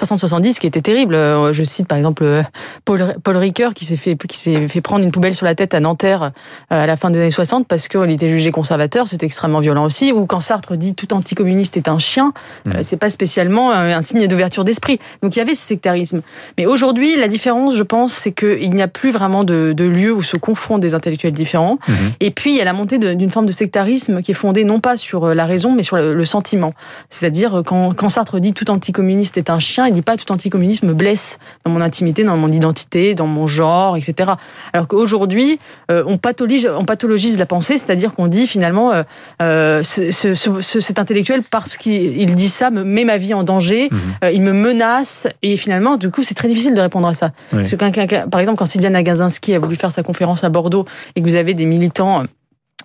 60-70 0.00 0.58
qui 0.58 0.66
était 0.66 0.80
terrible. 0.80 1.14
Je 1.14 1.62
cite 1.64 1.86
par 1.86 1.98
exemple 1.98 2.42
Paul, 2.84 3.14
Paul 3.22 3.36
Ricoeur 3.36 3.74
qui 3.74 3.84
s'est 3.84 3.96
fait, 3.96 4.16
qui 4.16 4.38
s'est 4.38 4.68
fait 4.68 4.80
prendre 4.80 5.04
une 5.04 5.10
poubelle 5.10 5.34
sur 5.34 5.46
la 5.46 5.54
tête 5.54 5.74
à 5.74 5.80
Nanterre 5.80 6.32
à 6.70 6.86
la 6.86 6.96
fin 6.96 7.10
des 7.10 7.20
années 7.20 7.30
60 7.30 7.67
parce 7.68 7.88
qu'il 7.88 8.10
était 8.10 8.28
jugé 8.28 8.50
conservateur, 8.50 9.06
c'est 9.06 9.22
extrêmement 9.22 9.60
violent 9.60 9.84
aussi. 9.84 10.12
Ou 10.12 10.26
quand 10.26 10.40
Sartre 10.40 10.76
dit 10.76 10.94
tout 10.94 11.12
anticommuniste 11.14 11.76
est 11.76 11.88
un 11.88 11.98
chien, 11.98 12.32
mmh. 12.64 12.70
c'est 12.82 12.96
pas 12.96 13.10
spécialement 13.10 13.70
euh, 13.70 13.94
un 13.94 14.00
signe 14.00 14.26
d'ouverture 14.26 14.64
d'esprit. 14.64 14.98
Donc 15.22 15.36
il 15.36 15.38
y 15.38 15.42
avait 15.42 15.54
ce 15.54 15.64
sectarisme. 15.64 16.22
Mais 16.56 16.66
aujourd'hui, 16.66 17.16
la 17.16 17.28
différence, 17.28 17.76
je 17.76 17.82
pense, 17.82 18.12
c'est 18.14 18.32
qu'il 18.32 18.72
n'y 18.72 18.82
a 18.82 18.88
plus 18.88 19.10
vraiment 19.10 19.44
de, 19.44 19.72
de, 19.76 19.84
lieu 19.84 20.12
où 20.12 20.22
se 20.22 20.36
confrontent 20.36 20.80
des 20.80 20.94
intellectuels 20.94 21.32
différents. 21.32 21.78
Mmh. 21.86 21.92
Et 22.20 22.30
puis 22.30 22.52
il 22.52 22.56
y 22.56 22.60
a 22.60 22.64
la 22.64 22.72
montée 22.72 22.98
d'une 22.98 23.30
forme 23.30 23.46
de 23.46 23.52
sectarisme 23.52 24.22
qui 24.22 24.32
est 24.32 24.34
fondée 24.34 24.64
non 24.64 24.80
pas 24.80 24.96
sur 24.96 25.24
euh, 25.24 25.34
la 25.34 25.46
raison, 25.46 25.72
mais 25.72 25.82
sur 25.82 25.96
le, 25.96 26.14
le 26.14 26.24
sentiment. 26.24 26.72
C'est-à-dire 27.10 27.62
quand, 27.64 27.94
quand 27.94 28.08
Sartre 28.08 28.40
dit 28.40 28.54
tout 28.54 28.70
anticommuniste 28.70 29.38
est 29.38 29.50
un 29.50 29.58
chien, 29.58 29.86
il 29.86 29.94
dit 29.94 30.02
pas 30.02 30.16
tout 30.16 30.30
anticommuniste 30.32 30.82
me 30.82 30.94
blesse 30.94 31.38
dans 31.64 31.70
mon 31.70 31.80
intimité, 31.80 32.24
dans 32.24 32.36
mon 32.36 32.50
identité, 32.50 33.14
dans 33.14 33.26
mon 33.26 33.46
genre, 33.46 33.96
etc. 33.96 34.32
Alors 34.72 34.88
qu'aujourd'hui, 34.88 35.58
on 35.88 36.18
pathologise, 36.18 36.68
on 36.78 36.84
pathologise 36.84 37.38
la 37.38 37.46
pensée, 37.46 37.57
c'est-à-dire 37.60 38.14
qu'on 38.14 38.28
dit 38.28 38.46
finalement 38.46 38.92
euh, 38.92 39.02
euh 39.42 39.82
ce, 39.82 40.10
ce, 40.10 40.34
ce, 40.34 40.80
cet 40.80 40.98
intellectuel 40.98 41.42
parce 41.42 41.76
qu'il 41.76 42.34
dit 42.34 42.48
ça 42.48 42.70
me 42.70 42.84
met 42.84 43.04
ma 43.04 43.16
vie 43.16 43.34
en 43.34 43.44
danger, 43.44 43.88
mmh. 43.90 43.96
euh, 44.24 44.30
il 44.30 44.42
me 44.42 44.52
menace 44.52 45.26
et 45.42 45.56
finalement 45.56 45.96
du 45.96 46.10
coup 46.10 46.22
c'est 46.22 46.34
très 46.34 46.48
difficile 46.48 46.74
de 46.74 46.80
répondre 46.80 47.08
à 47.08 47.14
ça. 47.14 47.32
Oui. 47.52 47.62
Parce 47.62 47.70
que 47.70 48.26
par 48.28 48.40
exemple 48.40 48.58
quand 48.58 48.66
Sylviane 48.66 48.96
Agazinski 48.96 49.54
a 49.54 49.58
voulu 49.58 49.76
faire 49.76 49.92
sa 49.92 50.02
conférence 50.02 50.44
à 50.44 50.48
Bordeaux 50.48 50.84
et 51.16 51.20
que 51.20 51.26
vous 51.26 51.36
avez 51.36 51.54
des 51.54 51.66
militants 51.66 52.24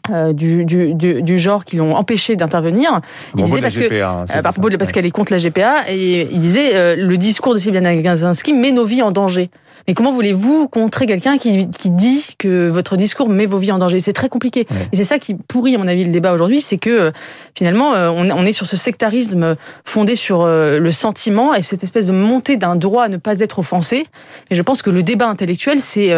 euh, 0.09 0.33
du, 0.33 0.65
du, 0.65 0.93
du, 0.95 1.23
du, 1.23 1.39
genre 1.39 1.63
qui 1.63 1.77
l'ont 1.77 1.95
empêché 1.95 2.35
d'intervenir. 2.35 2.99
Il 3.37 3.45
disait 3.45 3.61
parce 3.61 3.77
que 3.77 4.01
hein, 4.01 4.25
euh, 4.35 4.41
parce 4.41 4.91
qu'elle 4.91 5.05
est 5.05 5.11
contre 5.11 5.31
la 5.31 5.37
GPA 5.37 5.89
et 5.89 6.27
il 6.29 6.41
disait 6.41 6.75
euh, 6.75 6.97
le 6.97 7.15
discours 7.15 7.53
de 7.53 7.59
Sylviane 7.59 7.85
Agazinski 7.85 8.51
met 8.51 8.73
nos 8.73 8.83
vies 8.83 9.01
en 9.01 9.11
danger. 9.11 9.49
Mais 9.87 9.93
comment 9.93 10.11
voulez-vous 10.11 10.67
contrer 10.67 11.05
quelqu'un 11.05 11.37
qui, 11.37 11.69
qui, 11.69 11.89
dit 11.89 12.35
que 12.37 12.69
votre 12.69 12.97
discours 12.97 13.29
met 13.29 13.45
vos 13.45 13.57
vies 13.57 13.71
en 13.71 13.77
danger? 13.77 13.99
C'est 13.99 14.13
très 14.13 14.29
compliqué. 14.29 14.65
Ouais. 14.69 14.87
Et 14.91 14.97
c'est 14.97 15.03
ça 15.03 15.19
qui 15.19 15.35
pourrit, 15.35 15.75
à 15.75 15.77
mon 15.77 15.87
avis, 15.87 16.03
le 16.03 16.11
débat 16.11 16.33
aujourd'hui, 16.33 16.61
c'est 16.61 16.77
que 16.77 16.89
euh, 16.89 17.11
finalement, 17.55 17.93
euh, 17.93 18.09
on, 18.09 18.29
on, 18.29 18.45
est 18.45 18.53
sur 18.53 18.67
ce 18.67 18.77
sectarisme 18.77 19.55
fondé 19.83 20.15
sur 20.15 20.41
euh, 20.41 20.79
le 20.79 20.91
sentiment 20.91 21.53
et 21.53 21.61
cette 21.61 21.83
espèce 21.83 22.05
de 22.05 22.11
montée 22.11 22.57
d'un 22.57 22.75
droit 22.75 23.03
à 23.03 23.09
ne 23.09 23.17
pas 23.17 23.39
être 23.39 23.59
offensé. 23.59 24.05
Et 24.49 24.55
je 24.55 24.61
pense 24.61 24.81
que 24.81 24.89
le 24.89 25.03
débat 25.03 25.27
intellectuel, 25.27 25.81
c'est 25.81 26.13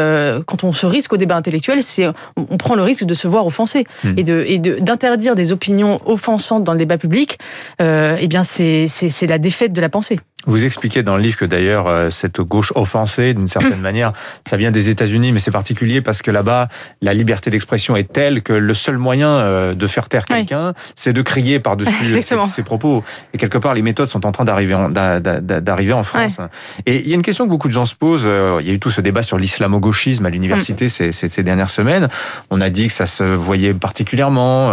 quand 0.46 0.64
on 0.64 0.74
se 0.74 0.86
risque 0.86 1.14
au 1.14 1.18
débat 1.18 1.36
intellectuel, 1.36 1.84
c'est 1.84 2.08
on, 2.08 2.46
on, 2.50 2.58
prend 2.58 2.76
le 2.76 2.84
risque 2.84 3.06
de 3.06 3.14
se 3.14 3.28
voir 3.28 3.46
offensé 3.46 3.86
mmh. 4.04 4.10
et 4.18 4.24
de 4.24 4.46
et 4.48 4.58
d'interdire 4.60 5.36
des 5.36 5.52
opinions 5.52 6.00
offensantes 6.06 6.64
dans 6.64 6.74
le 6.74 6.78
débat 6.78 6.98
public. 6.98 7.38
Euh, 7.82 8.18
eh 8.20 8.28
bien, 8.28 8.44
c'est 8.44 8.88
c'est 8.88 9.28
la 9.28 9.38
défaite 9.38 9.74
de 9.74 9.82
la 9.82 9.90
pensée. 9.90 10.18
Vous 10.46 10.64
expliquez 10.66 11.04
dans 11.04 11.18
le 11.18 11.24
livre 11.24 11.38
que 11.38 11.46
d'ailleurs 11.46 11.88
euh, 11.88 12.10
cette 12.10 12.42
gauche 12.42 12.72
offensée, 12.76 13.34
d'une 13.34 13.48
certaine 13.48 13.80
manière, 13.82 14.14
ça 14.48 14.58
vient 14.58 14.72
des 14.72 14.90
États-Unis, 14.90 15.32
mais 15.32 15.40
c'est 15.40 15.52
particulier 15.52 16.02
parce 16.02 16.22
que 16.22 16.32
là-bas, 16.32 16.68
la 17.02 17.14
liberté 17.14 17.50
d'expression 17.50 17.96
est 17.96 18.12
telle 18.12 18.42
que 18.42 18.54
le 18.54 18.74
seul 18.74 18.98
moyen 18.98 19.30
euh, 19.30 19.74
de 19.74 19.88
faire 19.88 20.08
taire 20.10 20.26
quelqu'un, 20.26 20.70
oui. 20.70 20.94
c'est 20.96 21.14
de 21.14 21.22
crier 21.22 21.60
par-dessus 21.60 22.22
ses, 22.22 22.36
ses, 22.48 22.64
propos. 22.64 23.04
Et 23.34 23.38
quelque 23.38 23.58
part, 23.58 23.74
les 23.74 23.82
méthodes 23.82 24.08
sont 24.08 24.26
en 24.26 24.32
train 24.32 24.46
d'arriver 24.46 24.76
en, 24.76 24.90
d'arriver 24.90 25.94
en 25.94 26.04
France. 26.04 26.38
Ouais. 26.38 26.46
Et 26.86 27.02
il 27.02 27.10
y 27.10 27.12
a 27.12 27.16
une 27.16 27.22
question 27.22 27.46
que 27.46 27.50
beaucoup 27.50 27.68
de 27.68 27.74
gens 27.74 27.86
se 27.86 27.96
posent. 27.96 28.26
Euh, 28.26 28.60
il 28.62 28.68
y 28.68 28.72
a 28.72 28.74
eu 28.74 28.80
tout 28.80 28.92
ce 28.92 29.02
débat 29.02 29.24
sur 29.24 29.38
l'islamo-gauchisme 29.38 30.26
à 30.26 30.30
l'université 30.30 30.86
mm. 30.86 30.90
ces, 30.90 31.12
ces, 31.12 31.28
ces, 31.30 31.44
dernières 31.44 31.70
semaines. 31.70 32.08
On 32.50 32.62
a 32.62 32.70
dit 32.70 32.88
que 32.88 32.94
ça 32.94 33.08
se 33.08 33.24
voyait 33.24 33.74
particulièrement 33.74 34.72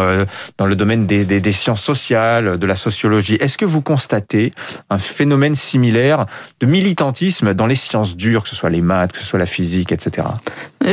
dans 0.58 0.66
le 0.66 0.76
domaine 0.76 1.06
des, 1.06 1.24
des, 1.24 1.40
des 1.40 1.52
sciences 1.52 1.82
sociales, 1.82 2.58
de 2.58 2.66
la 2.66 2.76
sociologie. 2.76 3.36
Est-ce 3.40 3.56
que 3.56 3.64
vous 3.64 3.80
constatez 3.80 4.52
un 4.90 4.98
phénomène 4.98 5.54
similaire 5.62 6.26
de 6.60 6.66
militantisme 6.66 7.54
dans 7.54 7.66
les 7.66 7.74
sciences 7.74 8.16
dures, 8.16 8.42
que 8.42 8.48
ce 8.48 8.56
soit 8.56 8.70
les 8.70 8.80
maths, 8.80 9.12
que 9.12 9.18
ce 9.18 9.24
soit 9.24 9.38
la 9.38 9.46
physique, 9.46 9.92
etc. 9.92 10.26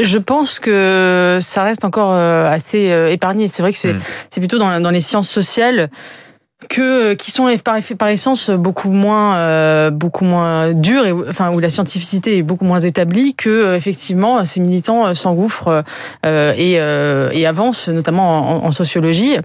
Je 0.01 0.17
pense 0.17 0.59
que 0.59 1.39
ça 1.41 1.63
reste 1.63 1.85
encore 1.85 2.13
euh, 2.13 2.49
assez 2.49 2.91
euh, 2.91 3.11
épargné. 3.11 3.47
C'est 3.47 3.61
vrai 3.61 3.73
que 3.73 3.79
c'est 3.79 3.93
mmh. 3.93 4.39
plutôt 4.39 4.57
dans, 4.57 4.79
dans 4.79 4.91
les 4.91 5.01
sciences 5.01 5.29
sociales 5.29 5.89
que 6.67 7.13
qui 7.13 7.31
sont 7.31 7.49
par, 7.63 7.77
par 7.97 8.09
essence 8.09 8.49
beaucoup 8.49 8.91
moins 8.91 9.37
euh, 9.37 9.91
beaucoup 9.91 10.25
moins 10.25 10.67
et 10.71 11.11
enfin 11.29 11.51
où 11.51 11.59
la 11.59 11.69
scientificité 11.69 12.37
est 12.37 12.43
beaucoup 12.43 12.65
moins 12.65 12.81
établie 12.81 13.33
que 13.33 13.49
euh, 13.49 13.77
effectivement 13.77 14.43
ces 14.43 14.59
militants 14.59 15.13
s'engouffrent 15.15 15.83
euh, 16.25 16.53
et, 16.57 16.73
et 17.39 17.45
avancent 17.45 17.87
notamment 17.87 18.63
en, 18.63 18.67
en 18.67 18.71
sociologie 18.71 19.37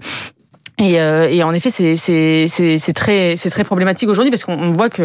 et, 0.77 0.99
euh, 0.99 1.29
et, 1.29 1.43
en 1.43 1.53
effet, 1.53 1.69
c'est 1.69 2.93
très, 2.93 3.35
très 3.35 3.63
problématique 3.63 4.09
aujourd'hui 4.09 4.31
parce 4.31 4.43
qu'on 4.43 4.71
voit 4.71 4.89
que 4.89 5.03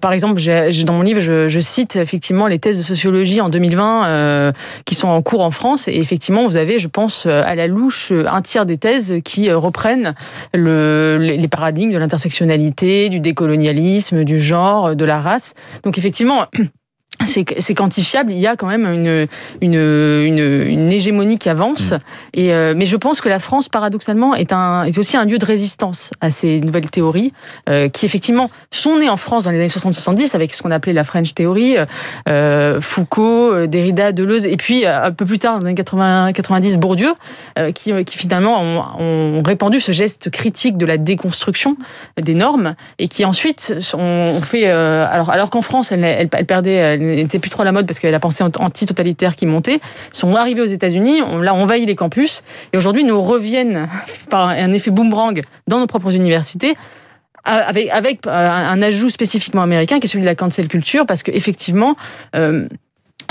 par 0.00 0.12
exemple, 0.12 0.40
dans 0.84 0.92
mon 0.92 1.02
livre, 1.02 1.18
je, 1.18 1.58
cite 1.58 1.96
effectivement 1.96 2.46
les 2.46 2.60
thèses 2.60 2.78
de 2.78 2.84
sociologie 2.84 3.40
en 3.40 3.48
2020 3.48 4.06
euh, 4.06 4.52
qui 4.84 4.94
sont 4.94 5.08
en 5.08 5.22
cours 5.22 5.40
en 5.40 5.50
France. 5.50 5.88
Et 5.88 5.96
effectivement, 5.96 6.46
vous 6.46 6.56
avez, 6.56 6.78
je 6.78 6.86
pense, 6.86 7.26
à 7.26 7.56
la 7.56 7.66
louche, 7.66 8.12
un 8.12 8.42
tiers 8.42 8.64
des 8.64 8.78
thèses 8.78 9.14
qui 9.24 9.50
reprennent 9.50 10.14
le, 10.54 11.18
les 11.18 11.48
paradigmes 11.48 11.90
de 11.90 11.98
l'intersectionnalité, 11.98 13.08
du 13.08 13.18
décolonialisme, 13.18 14.22
du 14.22 14.40
genre, 14.40 14.94
de 14.94 15.04
la 15.04 15.20
race. 15.20 15.54
Donc 15.82 15.98
effectivement, 15.98 16.46
c'est 17.26 17.74
quantifiable. 17.74 18.32
Il 18.32 18.38
y 18.38 18.46
a 18.46 18.56
quand 18.56 18.66
même 18.66 18.86
une, 18.86 19.26
une, 19.60 19.74
une, 19.74 20.38
une 20.38 20.92
hégémonie 20.92 21.38
qui 21.38 21.48
avance. 21.48 21.92
Mm. 21.92 21.98
Et, 22.34 22.52
euh, 22.52 22.74
mais 22.76 22.86
je 22.86 22.96
pense 22.96 23.20
que 23.20 23.28
la 23.28 23.38
France, 23.38 23.68
paradoxalement, 23.68 24.34
est, 24.34 24.52
un, 24.52 24.84
est 24.84 24.96
aussi 24.98 25.16
un 25.16 25.24
lieu 25.24 25.38
de 25.38 25.44
résistance 25.44 26.10
à 26.20 26.30
ces 26.30 26.60
nouvelles 26.60 26.90
théories 26.90 27.32
euh, 27.68 27.88
qui, 27.88 28.06
effectivement, 28.06 28.50
sont 28.70 28.98
nées 28.98 29.08
en 29.08 29.16
France 29.16 29.44
dans 29.44 29.50
les 29.50 29.58
années 29.58 29.66
60-70 29.66 30.34
avec 30.34 30.54
ce 30.54 30.62
qu'on 30.62 30.70
appelait 30.70 30.92
la 30.92 31.04
French 31.04 31.34
Theory, 31.34 31.76
euh, 32.28 32.80
Foucault, 32.80 33.66
Derrida, 33.66 34.12
Deleuze, 34.12 34.46
et 34.46 34.56
puis 34.56 34.86
un 34.86 35.12
peu 35.12 35.24
plus 35.24 35.38
tard, 35.38 35.54
dans 35.54 35.60
les 35.60 35.66
années 35.66 35.74
80, 35.74 36.32
90, 36.32 36.76
Bourdieu, 36.76 37.14
qui, 37.74 37.92
qui 38.04 38.18
finalement 38.18 38.60
ont, 38.60 39.38
ont, 39.38 39.42
répandu 39.42 39.80
ce 39.80 39.92
geste 39.92 40.30
critique 40.30 40.76
de 40.76 40.86
la 40.86 40.96
déconstruction 40.96 41.76
des 42.20 42.34
normes 42.34 42.74
et 42.98 43.08
qui 43.08 43.24
ensuite 43.24 43.74
ont 43.94 44.40
fait... 44.42 44.66
alors 44.66 45.30
alors 45.30 45.50
qu'en 45.50 45.62
France, 45.62 45.92
elle, 45.92 46.04
elle, 46.04 46.28
elle 46.30 46.46
perdait 46.46 46.96
n'était 47.16 47.38
plus 47.38 47.50
trop 47.50 47.62
à 47.62 47.64
la 47.64 47.72
mode 47.72 47.86
parce 47.86 47.98
qu'il 47.98 48.06
y 48.06 48.08
avait 48.08 48.16
la 48.16 48.20
pensée 48.20 48.42
anti-totalitaire 48.42 49.36
qui 49.36 49.46
montait, 49.46 49.80
sont 50.10 50.34
arrivés 50.34 50.62
aux 50.62 50.66
États-Unis, 50.66 51.22
on 51.22 51.38
l'a 51.38 51.54
envahi 51.54 51.86
les 51.86 51.94
campus, 51.94 52.42
et 52.72 52.76
aujourd'hui 52.76 53.04
nous 53.04 53.22
reviennent 53.22 53.88
par 54.30 54.48
un 54.48 54.72
effet 54.72 54.90
boomerang 54.90 55.42
dans 55.66 55.78
nos 55.78 55.86
propres 55.86 56.14
universités 56.14 56.76
avec, 57.44 57.88
avec 57.90 58.26
un 58.26 58.80
ajout 58.82 59.10
spécifiquement 59.10 59.62
américain 59.62 59.98
qui 59.98 60.06
est 60.06 60.08
celui 60.08 60.22
de 60.22 60.28
la 60.28 60.36
cancel 60.36 60.68
culture 60.68 61.06
parce 61.06 61.24
qu'effectivement 61.24 61.96
euh, 62.36 62.68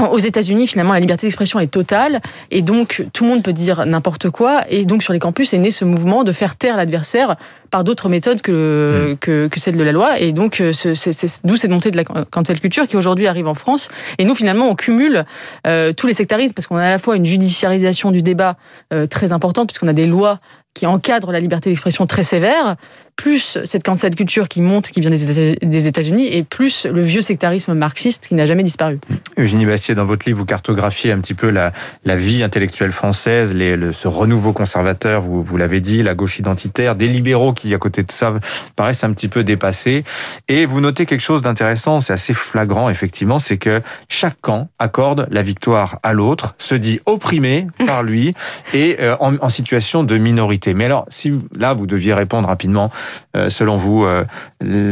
aux 0.10 0.20
États-Unis, 0.20 0.68
finalement, 0.68 0.94
la 0.94 1.00
liberté 1.00 1.28
d'expression 1.28 1.60
est 1.60 1.68
totale 1.68 2.22
et 2.50 2.62
donc 2.62 3.04
tout 3.14 3.24
le 3.24 3.30
monde 3.30 3.44
peut 3.44 3.54
dire 3.54 3.86
n'importe 3.86 4.30
quoi. 4.30 4.62
Et 4.70 4.86
donc 4.86 5.04
sur 5.04 5.14
les 5.14 5.20
campus 5.20 5.54
est 5.54 5.58
né 5.58 5.72
ce 5.72 5.86
mouvement 5.86 6.24
de 6.24 6.32
faire 6.32 6.56
taire 6.56 6.78
l'adversaire 6.78 7.36
par 7.70 7.84
d'autres 7.84 8.10
méthodes 8.10 8.42
que, 8.42 9.12
mm. 9.12 9.18
que, 9.18 9.48
que 9.48 9.60
celle 9.60 9.78
de 9.78 9.84
la 9.84 9.92
loi. 9.92 10.20
Et 10.20 10.32
donc 10.32 10.62
euh, 10.62 10.74
c'est 10.74 11.42
d'où 11.44 11.56
cette 11.56 11.72
montée 11.72 11.92
de 11.92 11.98
la 11.98 12.04
cancel 12.04 12.60
culture 12.60 12.88
qui 12.88 12.98
aujourd'hui 12.98 13.28
arrive 13.28 13.48
en 13.48 13.56
France. 13.56 13.90
Et 14.18 14.26
nous, 14.26 14.36
finalement, 14.36 14.70
on 14.70 14.76
cumule 14.76 15.26
euh, 15.68 15.94
tous 15.94 16.08
les 16.08 16.14
sectarismes 16.14 16.54
parce 16.54 16.68
qu'on 16.68 16.78
a 16.78 16.86
à 16.86 16.92
la 16.92 17.00
fois 17.00 17.16
une 17.16 17.26
judiciarisation 17.26 18.12
du 18.12 18.22
débat 18.22 18.58
euh, 18.94 19.08
très 19.08 19.32
importante 19.32 19.68
puisqu'on 19.68 19.88
a 19.88 19.94
des 19.94 20.08
lois 20.08 20.40
qui 20.74 20.86
encadre 20.86 21.32
la 21.32 21.40
liberté 21.40 21.70
d'expression 21.70 22.08
très 22.08 22.24
sévère, 22.24 22.78
plus 23.18 23.60
cette 23.66 23.84
cancel 23.84 24.16
culture 24.16 24.48
qui 24.48 24.62
monte, 24.62 24.88
qui 24.88 25.02
vient 25.02 25.12
des 25.12 25.88
États-Unis, 25.88 26.28
et 26.34 26.44
plus 26.44 26.86
le 26.86 27.02
vieux 27.02 27.22
sectarisme 27.22 27.74
marxiste 27.74 28.28
qui 28.28 28.36
n'a 28.36 28.46
jamais 28.46 28.64
disparu. 28.64 29.00
Eugénie 29.38 29.66
Bastier, 29.66 29.96
dans 29.96 30.06
votre 30.06 30.26
livre, 30.26 30.40
vous 30.40 30.46
cartographiez 30.46 31.12
un 31.12 31.20
petit 31.20 31.34
peu 31.34 31.50
la, 31.50 31.72
vie 32.16 32.42
intellectuelle 32.42 32.94
française, 32.94 33.54
le, 33.54 33.92
ce 33.92 34.08
renouveau 34.08 34.54
conservateur, 34.54 35.22
vous, 35.22 35.58
l'avez 35.58 35.82
dit, 35.82 36.02
la 36.02 36.16
gauche 36.16 36.40
identitaire, 36.40 36.96
des 36.96 37.08
libéraux 37.08 37.54
qui, 37.54 37.74
à 37.74 37.78
côté 37.78 38.04
de 38.04 38.12
ça, 38.12 38.34
paraissent 38.76 39.04
un 39.04 39.12
petit 39.12 39.28
peu 39.28 39.44
dépassés. 39.44 40.04
Et 40.48 40.66
vous 40.66 40.80
notez 40.80 41.06
quelque 41.06 41.22
chose 41.22 41.42
d'intéressant, 41.42 42.00
c'est 42.00 42.14
assez 42.14 42.34
flagrant, 42.34 42.90
effectivement, 42.90 43.40
c'est 43.40 43.58
que 43.58 43.82
chaque 44.08 44.40
camp 44.40 44.70
accorde 44.80 45.28
la 45.32 45.44
victoire 45.44 46.00
à 46.02 46.14
l'autre, 46.14 46.56
se 46.58 46.76
dit 46.76 47.02
opprimé 47.06 47.68
par 47.86 48.04
lui 48.04 48.34
et 48.74 48.98
euh, 49.00 49.16
en 49.20 49.50
situation 49.50 50.04
de 50.04 50.18
minorité. 50.18 50.61
Mais 50.68 50.86
alors, 50.86 51.06
si 51.10 51.34
là, 51.58 51.74
vous 51.74 51.88
deviez 51.88 52.14
répondre 52.14 52.48
rapidement, 52.48 52.92
euh, 53.36 53.50
selon 53.50 53.76
vous, 53.76 54.06
euh, 54.06 54.24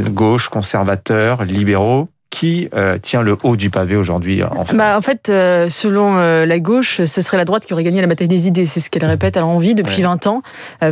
gauche, 0.10 0.50
conservateur, 0.50 1.44
libéraux, 1.46 2.10
qui 2.30 2.70
euh, 2.76 2.98
tient 3.00 3.22
le 3.24 3.36
haut 3.44 3.56
du 3.56 3.70
pavé 3.70 3.96
aujourd'hui 3.96 4.44
en 4.44 4.64
France 4.66 4.76
bah, 4.76 4.98
En 4.98 5.02
fait, 5.02 5.30
euh, 5.30 5.68
selon 5.70 6.18
euh, 6.18 6.46
la 6.46 6.60
gauche, 6.60 7.04
ce 7.04 7.22
serait 7.22 7.38
la 7.38 7.46
droite 7.46 7.66
qui 7.66 7.74
aurait 7.74 7.84
gagné 7.84 8.02
la 8.02 8.08
bataille 8.08 8.28
des 8.28 8.48
idées. 8.48 8.66
C'est 8.66 8.80
ce 8.80 8.90
qu'elle 8.90 9.06
répète 9.06 9.36
à 9.36 9.40
l'envie 9.40 9.74
depuis 9.74 10.04
20 10.04 10.28
ans, 10.28 10.44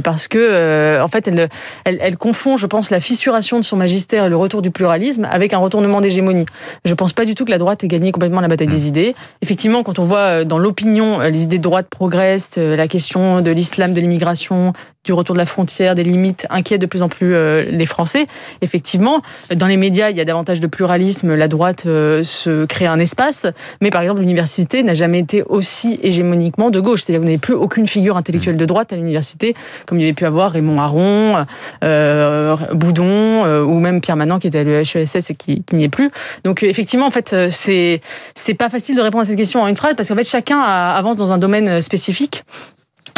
parce 0.03 0.27
que 0.27 0.99
en 1.01 1.07
fait, 1.07 1.27
elle, 1.27 1.49
elle, 1.85 1.99
elle, 2.01 2.17
confond, 2.17 2.57
je 2.57 2.65
pense, 2.65 2.89
la 2.89 2.99
fissuration 2.99 3.59
de 3.59 3.63
son 3.63 3.77
magistère 3.77 4.25
et 4.25 4.29
le 4.29 4.37
retour 4.37 4.61
du 4.61 4.71
pluralisme 4.71 5.27
avec 5.29 5.53
un 5.53 5.59
retournement 5.59 6.01
d'hégémonie. 6.01 6.45
Je 6.85 6.93
pense 6.93 7.13
pas 7.13 7.25
du 7.25 7.35
tout 7.35 7.45
que 7.45 7.51
la 7.51 7.57
droite 7.57 7.83
ait 7.83 7.87
gagné 7.87 8.11
complètement 8.11 8.41
la 8.41 8.47
bataille 8.47 8.67
des 8.67 8.85
hmm. 8.85 8.87
idées. 8.87 9.15
Effectivement, 9.41 9.83
quand 9.83 9.99
on 9.99 10.05
voit 10.05 10.43
dans 10.43 10.57
l'opinion 10.57 11.19
les 11.19 11.43
idées 11.43 11.57
de 11.59 11.63
droite 11.63 11.87
progressent, 11.89 12.57
la 12.57 12.87
question 12.87 13.41
de 13.41 13.51
l'islam, 13.51 13.93
de 13.93 14.01
l'immigration, 14.01 14.73
du 15.07 15.13
retour 15.13 15.33
de 15.33 15.39
la 15.39 15.45
frontière, 15.45 15.95
des 15.95 16.03
limites 16.03 16.45
inquiètent 16.49 16.81
de 16.81 16.85
plus 16.85 17.01
en 17.01 17.07
plus 17.07 17.33
euh, 17.33 17.63
les 17.63 17.85
Français. 17.85 18.27
Effectivement, 18.61 19.21
dans 19.55 19.67
les 19.67 19.77
médias, 19.77 20.09
il 20.09 20.17
y 20.17 20.19
a 20.19 20.25
davantage 20.25 20.59
de 20.59 20.67
pluralisme, 20.67 21.33
la 21.33 21.47
droite 21.47 21.85
euh, 21.85 22.25
se 22.25 22.65
crée 22.65 22.87
un 22.87 22.99
espace, 22.99 23.47
mais 23.79 23.89
par 23.89 24.01
exemple, 24.01 24.19
l'université 24.19 24.83
n'a 24.83 24.93
jamais 24.93 25.19
été 25.19 25.43
aussi 25.43 25.97
hégémoniquement 26.03 26.71
de 26.71 26.81
gauche. 26.81 27.03
C'est-à-dire 27.03 27.21
que 27.21 27.23
vous 27.23 27.29
n'avez 27.29 27.37
plus 27.37 27.53
aucune 27.53 27.87
figure 27.87 28.17
intellectuelle 28.17 28.57
de 28.57 28.65
droite 28.65 28.91
à 28.91 28.97
l'université, 28.97 29.55
comme 29.85 29.97
il 29.97 30.01
y 30.01 30.03
avait 30.03 30.13
pu 30.13 30.25
avoir 30.25 30.51
Raymond 30.51 30.81
Aron, 30.81 31.45
euh, 31.85 32.57
Boudon, 32.73 33.45
ou 33.63 33.79
même 33.79 34.01
Pierre 34.01 34.17
Manant 34.17 34.39
qui 34.39 34.47
était 34.47 34.59
à 34.59 34.63
l'EHESS 34.65 35.29
et 35.29 35.35
qui, 35.35 35.63
qui 35.63 35.75
n'y 35.75 35.85
est 35.85 35.89
plus. 35.89 36.11
Donc 36.43 36.63
effectivement, 36.63 37.07
en 37.07 37.11
fait, 37.11 37.33
c'est 37.49 38.01
c'est 38.35 38.55
pas 38.55 38.67
facile 38.67 38.97
de 38.97 39.01
répondre 39.01 39.21
à 39.23 39.25
cette 39.25 39.37
question 39.37 39.61
en 39.61 39.67
une 39.67 39.77
phrase 39.77 39.93
parce 39.95 40.09
qu'en 40.09 40.15
fait, 40.15 40.27
chacun 40.27 40.59
avance 40.59 41.15
dans 41.15 41.31
un 41.31 41.37
domaine 41.37 41.81
spécifique. 41.81 42.43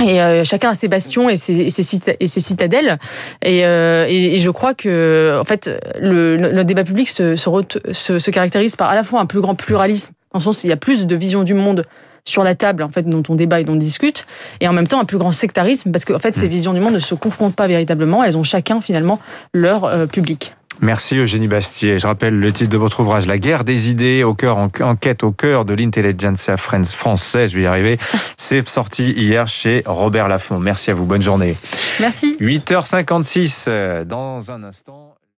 Et 0.04 0.22
euh, 0.22 0.44
chacun 0.44 0.70
a 0.70 0.76
ses 0.76 0.88
bastions 0.88 1.30
et 1.30 1.38
ses, 1.38 1.54
et 1.54 1.70
ses, 2.28 2.40
citadelles. 2.40 3.00
Et, 3.44 3.66
euh, 3.66 4.06
et, 4.08 4.38
je 4.38 4.50
crois 4.50 4.74
que, 4.74 5.38
en 5.40 5.44
fait, 5.44 5.70
le, 6.00 6.38
le 6.38 6.64
débat 6.64 6.84
public 6.84 7.10
se, 7.10 7.36
se, 7.36 8.20
se, 8.20 8.32
caractérise 8.32 8.76
par 8.76 8.90
à 8.90 8.96
la 8.96 9.04
fois 9.04 9.20
un 9.20 9.26
plus 9.26 9.42
grand 9.42 9.56
pluralisme, 9.56 10.14
dans 10.34 10.40
le 10.40 10.44
sens 10.44 10.64
où 10.64 10.68
il 10.68 10.70
y 10.70 10.74
a 10.74 10.78
plus 10.78 11.08
de 11.08 11.16
visions 11.16 11.44
du 11.44 11.54
monde 11.54 11.84
sur 12.26 12.44
la 12.44 12.56
table, 12.56 12.84
en 12.84 12.90
fait, 12.90 13.08
dont 13.08 13.24
on 13.30 13.36
débat 13.36 13.60
et 13.60 13.64
dont 13.64 13.74
on 13.74 13.78
discute, 13.78 14.26
et 14.60 14.68
en 14.68 14.74
même 14.74 14.88
temps 14.88 15.00
un 15.00 15.06
plus 15.06 15.18
grand 15.18 15.32
sectarisme, 15.32 15.92
parce 15.92 16.06
que, 16.06 16.14
en 16.14 16.20
fait, 16.20 16.36
ces 16.36 16.48
hmm. 16.48 16.52
visions 16.52 16.74
du 16.74 16.80
monde 16.80 16.94
ne 16.94 17.00
se 17.00 17.16
confrontent 17.16 17.56
pas 17.56 17.68
véritablement, 17.68 18.24
elles 18.24 18.38
ont 18.38 18.44
chacun, 18.44 18.82
finalement, 18.82 19.20
leur 19.54 19.86
euh, 19.86 20.06
public. 20.06 20.54
Merci 20.82 21.18
Eugénie 21.18 21.48
Bastier. 21.48 22.00
Je 22.00 22.08
rappelle 22.08 22.40
le 22.40 22.54
titre 22.54 22.70
de 22.70 22.78
votre 22.78 23.02
ouvrage, 23.02 23.28
La 23.28 23.38
guerre 23.38 23.64
des 23.64 23.90
idées, 23.90 24.24
au 24.24 24.34
cœur, 24.34 24.58
enquête 24.58 25.24
au 25.24 25.32
cœur 25.32 25.66
de 25.66 25.74
l'intelligentsia 25.74 26.56
française. 26.58 27.52
Je 27.52 27.58
vais 27.58 27.64
y 27.64 27.66
arriver. 27.66 27.98
C'est 28.38 28.68
sorti 28.68 29.12
hier 29.12 29.48
chez 29.48 29.84
Robert 29.86 30.28
Laffont. 30.28 30.60
Merci 30.60 30.92
à 30.92 30.94
vous. 30.94 31.06
Bonne 31.06 31.22
journée. 31.22 31.58
Merci. 32.00 32.38
8h56 32.40 33.66
euh, 33.68 34.06
dans 34.06 34.52
un 34.52 34.64
instant. 34.64 35.19